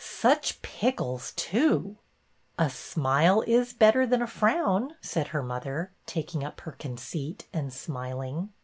Such 0.03 0.63
pickles, 0.63 1.31
too!" 1.35 1.97
A 2.57 2.71
smile 2.71 3.43
is 3.45 3.71
better 3.73 4.07
than 4.07 4.23
a 4.23 4.25
frown," 4.25 4.95
said 4.99 5.27
her 5.27 5.43
mother, 5.43 5.91
taking 6.07 6.43
up 6.43 6.61
her 6.61 6.71
conceit, 6.71 7.45
and 7.53 7.71
smiling. 7.71 8.49